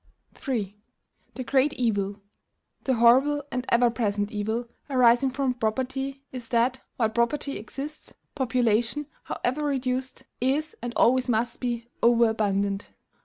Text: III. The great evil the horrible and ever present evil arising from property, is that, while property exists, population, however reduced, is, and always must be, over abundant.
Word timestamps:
III. 0.47 0.75
The 1.35 1.43
great 1.43 1.73
evil 1.73 2.21
the 2.85 2.95
horrible 2.95 3.43
and 3.51 3.67
ever 3.69 3.91
present 3.91 4.31
evil 4.31 4.67
arising 4.89 5.29
from 5.29 5.53
property, 5.53 6.23
is 6.31 6.47
that, 6.47 6.79
while 6.97 7.09
property 7.09 7.59
exists, 7.59 8.11
population, 8.33 9.05
however 9.25 9.63
reduced, 9.63 10.23
is, 10.39 10.75
and 10.81 10.91
always 10.95 11.29
must 11.29 11.59
be, 11.61 11.87
over 12.01 12.27
abundant. 12.31 12.89